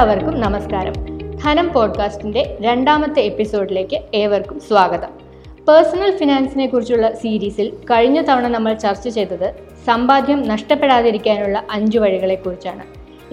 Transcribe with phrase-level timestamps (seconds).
[0.00, 0.92] എല്ലാവർക്കും നമസ്കാരം.
[1.44, 5.08] ധനം പോഡ്കാസ്റ്റിന്റെ രണ്ടാമത്തെ എപ്പിസോഡിലേക്ക് ഏവർക്കും സ്വാഗതം.
[5.68, 9.54] പേഴ്സണൽ ഫിനാൻസിനെ കുറിച്ചുള്ള സീരീസിൽ കഴിഞ്ഞ തവണ നമ്മൾ ചർച്ച ചെയ്തത്
[9.86, 12.82] സമ്പാദ്യം നഷ്ടപ്പെടാതിരിക്കാനുള്ള അഞ്ചു വഴികളെക്കുറിച്ചാണ്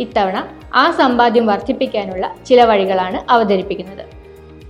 [0.02, 4.06] ഇത്തവണ ആ സമ്പാദ്യം വർദ്ധിപ്പിക്കാനുള്ള ചില വഴികളാണ് അവതരിപ്പിക്കുന്നത്.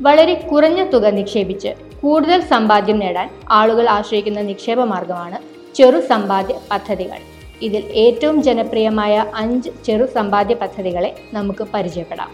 [0.01, 1.67] വളരെ കുറഞ്ഞ തുക നിക്ഷേപിച്ച്
[2.01, 5.37] കൂടുതൽ സമ്പാദ്യം നേടാൻ ആളുകൾ ആശ്രയിക്കുന്ന നിക്ഷേപ മാർഗമാണ്
[5.75, 7.36] ചെറു സമ്പാദ്യ പദ്ധതികൾ.
[7.61, 12.31] ഇതിൽ ഏറ്റവും ജനപ്രിയമായ അഞ്ച് ചെറു സമ്പാദ്യ പദ്ധതികളെ നമുക്ക് പരിചയപ്പെടാം.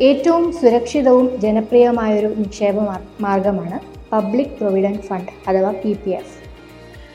[0.00, 2.74] ഏറ്റവും സുരക്ഷിതവും ജനപ്രിയമായൊരു നിക്ഷേപ
[3.20, 3.80] മാർഗമാണ്
[4.12, 6.36] പബ്ലിക് പ്രൊവിഡന്റ് ഫണ്ട് അഥവാ പി പി എഫ്.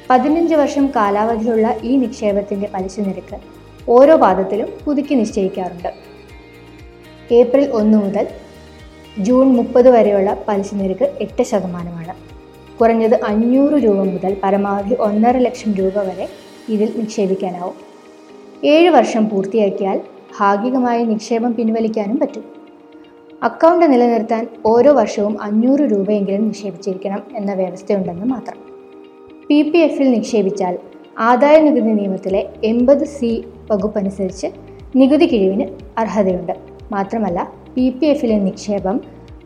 [0.09, 3.37] പതിനഞ്ച് വർഷം കാലാവധിയുള്ള ഈ നിക്ഷേപത്തിന്റെ പലിശ നിരക്ക്
[3.89, 5.93] ഓരോ പാദത്തിലും പുതുക്കി നിശ്ചയിക്കാറുണ്ട്.
[7.33, 8.27] ഏപ്രിൽ ഒന്ന് മുതൽ
[9.19, 12.15] ജൂൺ മുപ്പത് വരെയുള്ള പലിശ നിരക്ക് എട്ട് ശതമാനമാണ്.
[12.81, 16.29] കുറഞ്ഞത് അഞ്ഞൂറ് രൂപ മുതൽ പരമാവധി ഒന്നര ലക്ഷം രൂപ വരെ
[16.69, 17.73] ഇതിൽ നിക്ഷേപിക്കാനാവും.
[18.63, 20.01] ഏഴ് വർഷം പൂർത്തിയാക്കിയാൽ
[20.39, 22.43] ഭാഗികമായി നിക്ഷേപം പിൻവലിക്കാനും പറ്റും.
[23.43, 28.57] അക്കൗണ്ട് നിലനിർത്താൻ ഓരോ വർഷവും അഞ്ഞൂറ് രൂപയെങ്കിലും നിക്ഷേപിച്ചിരിക്കണം എന്ന വ്യവസ്ഥയുണ്ടെന്ന് മാത്രം.
[29.49, 30.79] പി പി എഫിൽ നിക്ഷേപിച്ചാൽ
[31.19, 34.47] ആദായ നികുതി നിയമത്തിലെ എൺപത് സി വകുപ്പനുസരിച്ച്
[34.95, 36.53] നികുതി കിഴിവിന് അർഹതയുണ്ട്.
[36.91, 39.01] മാത്രമല്ല പി പി എഫിലെ നിക്ഷേപം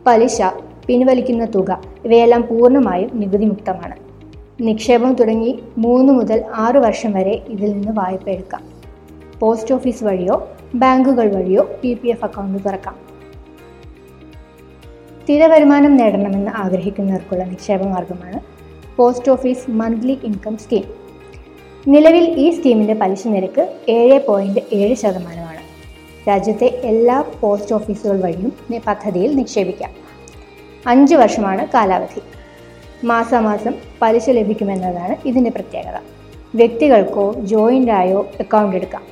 [0.06, 0.42] പലിശ
[0.90, 3.96] പിൻവലിക്കുന്ന തുക ഇവയെല്ലാം പൂർണമായും നികുതി മുക്തമാണ്
[4.60, 8.62] നിക്ഷേപം തുടങ്ങി മൂന്ന് മുതൽ ആറ് വർഷം വരെ ഇതിൽ നിന്ന് വായ്പ എടുക്കാം.
[9.40, 12.96] പോസ്റ്റ് ഓഫീസ് വഴിയോ ബാങ്കുകൾ വഴിയോ പി പി എഫ് അക്കൗണ്ട് തുറക്കാം.
[15.22, 18.40] സ്ഥിര വരുമാനം നേടണമെന്ന് ആഗ്രഹിക്കുന്നവർക്കുള്ള നിക്ഷേപ മാർഗമാണ്
[18.96, 20.84] post office monthly income scheme.
[21.88, 25.60] നിലവിൽ ഈ സ്കീമിന്റെ പലിശ നിരക്ക് ഏഴ് പോയിന്റ് ഏഴ് ശതമാനമാണ്.
[26.28, 28.52] രാജ്യത്തെ എല്ലാ പോസ്റ്റ് ഓഫീസുകൾ വഴിയും
[28.86, 30.09] പദ്ധതിയിൽ നിക്ഷേപിക്കാം.
[30.86, 32.22] അഞ്ച് വർഷമാണ് കാലാവധി.
[33.06, 36.00] മാസാമാസം പലിശ ലഭിക്കുമെന്നതാണ് ഇതിന്റെ പ്രത്യേകത.
[36.54, 39.02] വ്യക്തികൾക്കോ ജോയിന്റായോ അക്കൗണ്ട് എടുക്കാം.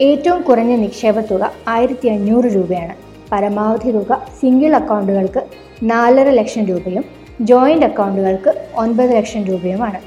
[0.00, 2.94] ഏറ്റവും കുറഞ്ഞ നിക്ഷേപ തുക ആയിരത്തി അഞ്ഞൂറ് രൂപയാണ്.
[3.32, 5.44] പരമാവധി തുക സിംഗിൾ അക്കൗണ്ടുകൾക്ക്
[5.82, 7.04] നാലര ലക്ഷം രൂപയും
[7.40, 10.00] ജോയിന്റ് അക്കൗണ്ടുകൾക്ക് ഒൻപത് ലക്ഷം രൂപയുമാണ്.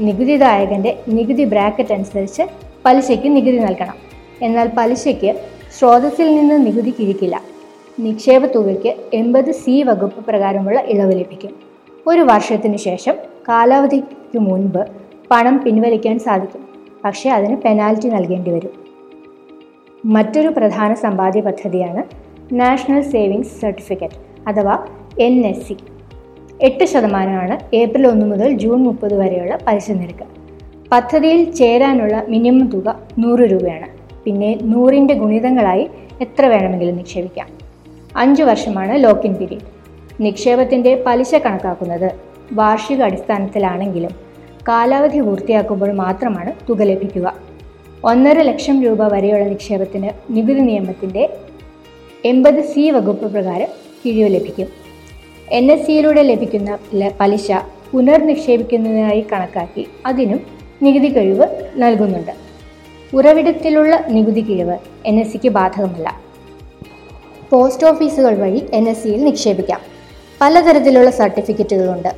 [0.00, 2.42] നികുതിദായകന്റെ നികുതി ബ്രാക്കറ്റ് അനുസരിച്ച്
[2.84, 3.94] പലിശയ്ക്ക് നികുതി നൽകണം.
[4.42, 5.40] എന്നാൽ പലിശയ്ക്ക്
[5.78, 7.57] സ്രോതസ്സിൽ നിന്ന് നികുതി കിഴിക്കില്ല.
[7.98, 11.50] നിക്ഷേപ തുകയ്ക്ക് എൺപത് സി വകുപ്പ് പ്രകാരമുള്ള ഇളവ് ലഭിക്കും.
[12.06, 13.14] ഒരു വർഷത്തിന് ശേഷം
[13.48, 14.86] കാലാവധിക്ക് മുൻപ്
[15.30, 16.68] പണം പിൻവലിക്കാൻ സാധിക്കും.
[17.04, 18.70] പക്ഷേ അതിന് പെനാൽറ്റി നൽകേണ്ടി വരും.
[20.04, 22.02] മറ്റൊരു പ്രധാന സമ്പാദ്യ പദ്ധതിയാണ്
[22.54, 24.86] നാഷണൽ സേവിങ്സ് സർട്ടിഫിക്കറ്റ് അഥവാ
[25.20, 25.76] എൻ എസ് സി.
[26.62, 30.26] എട്ട് ശതമാനമാണ് ഏപ്രിൽ ഒന്ന് മുതൽ ജൂൺ മുപ്പത് വരെയുള്ള പലിശ നിരക്ക്.
[30.92, 33.86] പദ്ധതിയിൽ ചേരാനുള്ള മിനിമം തുക നൂറ് രൂപയാണ്.
[34.24, 37.67] പിന്നെ നൂറിന്റെ ഗുണിതങ്ങളായി എത്ര വേണമെങ്കിലും നിക്ഷേപിക്കാം.
[38.16, 39.60] അഞ്ച് വർഷമാണ് ലോക്കിൻ പീരീഡ്
[40.20, 42.12] നിക്ഷേപത്തിന്റെ പലിശ കണക്കാക്കുന്നത്
[42.52, 44.10] വാർഷിക അടിസ്ഥാനത്തിലാണെങ്കിലും
[44.68, 47.34] കാലാവധി പൂർത്തിയാക്കുമ്പോൾ മാത്രമാണ് തുക ലഭിക്കുക.
[48.04, 51.36] ഒന്നര ലക്ഷം രൂപ വരെയുള്ള നിക്ഷേപത്തിന് നികുതി നിയമത്തിന്റെ
[52.24, 53.66] എൺപത് സി വകുപ്പ് പ്രകാരം
[54.04, 54.66] കിഴിവ് ലഭിക്കും.
[55.50, 56.78] എൻ എസ് സിയിലൂടെ ലഭിക്കുന്ന
[57.20, 57.52] പലിശ
[57.90, 60.40] പുനർനിക്ഷേപിക്കുന്നതിനായി കണക്കാക്കി അതിനും
[60.82, 61.46] നികുതി കഴിവ്
[61.76, 62.32] നൽകുന്നുണ്ട്.
[63.16, 66.27] ഉറവിടത്തിലുള്ള നികുതി കിഴിവ് എൻ എസ് സിക്ക് ബാധകമല്ല.
[67.52, 69.80] പോസ്റ്റ് ഓഫീസുകൾ വഴി എൻ എസ് സിയിൽ നിക്ഷേപിക്കാം.
[70.40, 72.10] പലതരത്തിലുള്ള സർട്ടിഫിക്കറ്റുകളുണ്ട്.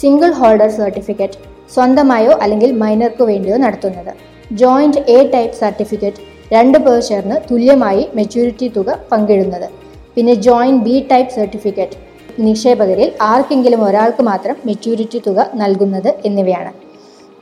[0.00, 1.38] സിംഗിൾ ഹോൾഡർ സർട്ടിഫിക്കറ്റ്
[1.74, 4.12] സ്വന്തമായോ അല്ലെങ്കിൽ മൈനർക്കു വേണ്ടിയോ നടത്തുന്നത്.
[4.52, 6.22] ജോയിന്റ് എ ടൈപ്പ് സർട്ടിഫിക്കറ്റ്
[6.52, 9.68] രണ്ട് പേർ ചേർന്ന് തുല്യമായി മെച്യൂരിറ്റി തുക പങ്കിടുന്നത്.
[10.16, 11.98] പിന്നെ ജോയിന്റ് ബി ടൈപ്പ് സർട്ടിഫിക്കറ്റ്
[12.38, 16.72] നിക്ഷേപകരിൽ ആർക്കെങ്കിലും ഒരാൾക്ക് മാത്രം മെച്യൂരിറ്റി തുക നൽകുന്നത് എന്നിവയാണ്.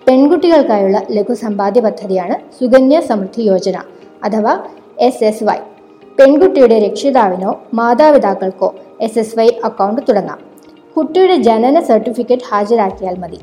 [0.09, 3.77] പെൺകുട്ടികൾക്കായുള്ള ലഘു സമ്പാദ്യ പദ്ധതിയാണ് സുകന്യ സമൃദ്ധി യോജന
[4.25, 4.55] അഥവാ
[4.99, 5.59] എസ് എസ് വൈ.
[6.19, 10.39] പെൺകുട്ടിയുടെ രക്ഷിതാവിനോ മാതാപിതാക്കൾക്കോ എസ് എസ് വൈ അക്കൗണ്ട് തുടങ്ങാം.
[10.97, 13.39] കുട്ടിയുടെ ജനന സർട്ടിഫിക്കറ്റ് ഹാജരാക്കിയാൽ മതി.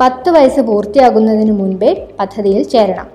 [0.00, 3.06] പത്ത് വയസ്സ് പൂർത്തിയാകുന്നതിന് മുൻപേ പദ്ധതിയിൽ ചേരണം.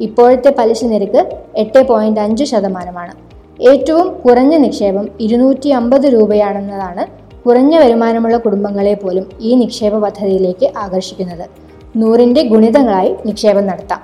[0.00, 1.26] ഇപ്പോഴത്തെ പലിശ നിരക്ക്
[1.56, 3.14] എട്ട് പോയിന്റ് അഞ്ച് ശതമാനമാണ്.
[3.62, 7.06] ഏറ്റവും കുറഞ്ഞ നിക്ഷേപം ഇരുന്നൂറ്റി അമ്പത് രൂപയാണെന്നതാണ്
[7.42, 11.46] കുറഞ്ഞ വരുമാനമുള്ള കുടുംബങ്ങളെ പോലും ഈ നിക്ഷേപ പദ്ധതിയിലേക്ക് ആകർഷിക്കുന്നത്.
[11.96, 14.00] നൂറിന്റെ ഗുണിതങ്ങളായി നിക്ഷേപം നടത്താം.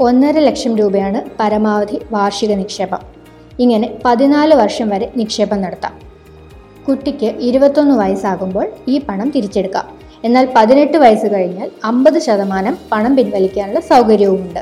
[0.00, 3.21] ഒന്നര ലക്ഷം രൂപയാണ് പരമാവധി വാർഷിക നിക്ഷേപം.
[3.60, 5.92] ഇങ്ങനെ പതിനാല് വർഷം വരെ നിക്ഷേപം നടത്താം.
[6.88, 9.84] കുട്ടിക്ക് ഇരുപത്തൊന്ന് വയസ്സാകുമ്പോൾ ഈ പണം തിരിച്ചെടുക്കാം.
[10.24, 14.60] എന്നാൽ പതിനെട്ട് വയസ്സ് കഴിഞ്ഞാൽ അമ്പത് ശതമാനം പണം പിൻവലിക്കാനുള്ള സൗകര്യവുമുണ്ട്.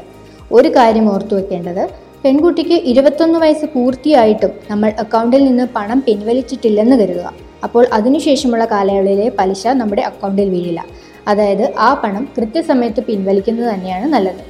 [0.52, 1.88] ഒരു കാര്യം ഓർത്തു വെക്കേണ്ടത്
[2.24, 7.32] പെൺകുട്ടിക്ക് ഇരുപത്തൊന്ന് വയസ്സ് പൂർത്തിയായിട്ടും നമ്മൾ അക്കൗണ്ടിൽ നിന്ന് പണം പിൻവലിച്ചിട്ടില്ലെന്ന് കരുതുക.
[7.64, 10.84] അപ്പോൾ അതിനുശേഷമുള്ള കാലയളവിലെ പലിശ നമ്മുടെ അക്കൗണ്ടിൽ വീഴില്ല.
[11.28, 14.42] അതായത് ആ പണം കൃത്യസമയത്ത് പിൻവലിക്കുന്നത് തന്നെയാണ് നല്ലത്.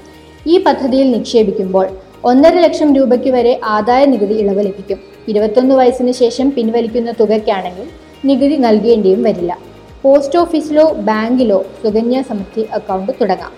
[0.47, 1.89] ഈ പദ്ധതിയിൽ നിക്ഷേപിക്കുമ്പോൾ
[2.25, 4.99] ഒന്നര ലക്ഷം രൂപയ്ക്ക് വരെ ആദായ നികുതി ഇളവ് ലഭിക്കും.
[5.29, 7.87] ഇരുപത്തൊന്ന് വയസ്സിന് ശേഷം പിൻവലിക്കുന്ന തുകയ്ക്കാണെങ്കിൽ
[8.25, 9.59] നികുതി നൽകേണ്ടിയും വരില്ല.
[10.03, 13.53] പോസ്റ്റ് ഓഫീസിലോ ബാങ്കിലോ സുകന്യ സമൃദ്ധി അക്കൗണ്ട് തുടങ്ങാം.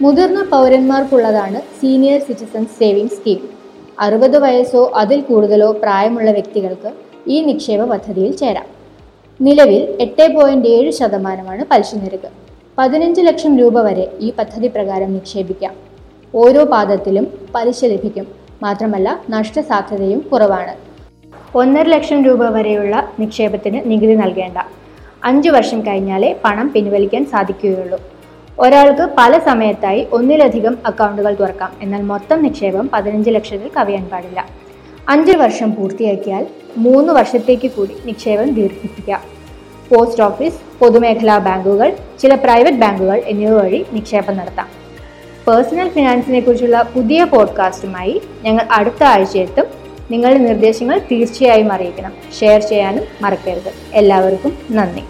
[0.00, 3.48] മുതിർന്ന പൗരന്മാർക്കുള്ളതാണ് സീനിയർ സിറ്റിസൺ സേവിംഗ് സ്കീം.
[4.00, 6.92] അറുപത് വയസ്സോ അതിൽ കൂടുതലോ പ്രായമുള്ള വ്യക്തികൾക്ക്
[7.28, 8.66] ഈ നിക്ഷേപ പദ്ധതിയിൽ ചേരാം.
[9.40, 12.28] നിലവിൽ എട്ട് പോയിന്റ് ഏഴ് ശതമാനമാണ് പലിശ നിരക്ക്.
[12.78, 15.83] പതിനഞ്ച് ലക്ഷം രൂപ വരെ ഈ പദ്ധതി പ്രകാരം നിക്ഷേപിക്കാം.
[16.34, 18.26] ഓരോ പാദത്തിലും പലിശ ലഭിക്കും.
[18.62, 20.74] മാത്രമല്ല നഷ്ടസാധ്യതയും കുറവാണ്.
[21.56, 24.58] ഒന്നര ലക്ഷം രൂപ വരെയുള്ള നിക്ഷേപത്തിന് നികുതി നൽകേണ്ട.
[25.24, 28.00] അഞ്ചു വർഷം കഴിഞ്ഞാലേ പണം പിൻവലിക്കാൻ സാധിക്കുകയുള്ളൂ.
[28.58, 31.72] ഒരാൾക്ക് പല സമയത്തായി ഒന്നിലധികം അക്കൗണ്ടുകൾ തുറക്കാം.
[31.82, 34.46] എന്നാൽ മൊത്തം നിക്ഷേപം പതിനഞ്ച് ലക്ഷത്തിൽ കവിയാൻ പാടില്ല.
[35.08, 36.46] അഞ്ച് വർഷം പൂർത്തിയാക്കിയാൽ
[36.76, 39.20] മൂന്ന് വർഷത്തേക്ക് കൂടി നിക്ഷേപം ദീർഘിപ്പിക്കാം.
[39.88, 44.83] പോസ്റ്റ് ഓഫീസ് പൊതുമേഖലാ ബാങ്കുകൾ ചില പ്രൈവറ്റ് ബാങ്കുകൾ എന്നിവ വഴി നിക്ഷേപം നടത്താം.
[45.48, 49.64] പേഴ്സണൽ ഫിനാൻസിനെ കുറിച്ചുള്ള പുതിയ പോഡ്കാസ്റ്റുമായി ഞങ്ങൾ അടുത്ത ആഴ്ച എത്തും
[50.10, 52.12] നിങ്ങളുടെ നിർദ്ദേശങ്ങൾ തീർച്ചയായും അറിയിക്കണം.
[52.40, 53.72] ഷെയർ ചെയ്യാനും മറക്കരുത്.
[53.92, 55.00] എല്ലാവർക്കും നന്ദി.